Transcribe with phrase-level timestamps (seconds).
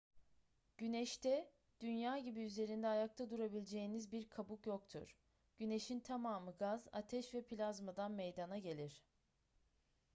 [0.77, 1.51] güneşte
[1.81, 5.15] dünya gibi üzerinde ayakta durabileceğiniz bir kabuk yoktur
[5.57, 9.03] güneşin tamamı gaz ateş ve plazmadan meydana gelir